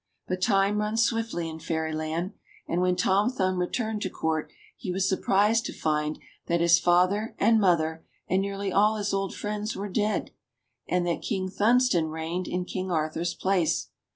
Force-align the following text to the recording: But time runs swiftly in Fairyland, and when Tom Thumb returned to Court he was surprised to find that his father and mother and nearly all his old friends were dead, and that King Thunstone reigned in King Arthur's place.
But 0.27 0.41
time 0.41 0.79
runs 0.79 1.03
swiftly 1.03 1.47
in 1.47 1.59
Fairyland, 1.59 2.33
and 2.67 2.81
when 2.81 2.95
Tom 2.95 3.29
Thumb 3.29 3.59
returned 3.59 4.01
to 4.01 4.09
Court 4.09 4.51
he 4.75 4.91
was 4.91 5.07
surprised 5.07 5.63
to 5.67 5.73
find 5.73 6.17
that 6.47 6.59
his 6.59 6.79
father 6.79 7.35
and 7.37 7.59
mother 7.59 8.03
and 8.27 8.41
nearly 8.41 8.71
all 8.71 8.95
his 8.95 9.13
old 9.13 9.35
friends 9.35 9.75
were 9.75 9.89
dead, 9.89 10.31
and 10.89 11.05
that 11.05 11.21
King 11.21 11.49
Thunstone 11.49 12.07
reigned 12.07 12.47
in 12.47 12.65
King 12.65 12.89
Arthur's 12.89 13.35
place. 13.35 13.89